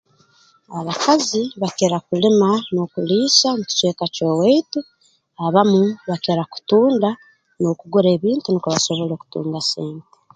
[0.79, 4.79] Abakazi bakira kulima n'okuliisa mu kicweka ky'owaitu
[5.45, 7.09] abamu bakira kutunda
[7.61, 10.13] n'okugura ebintu nukwo basobole kutunga sente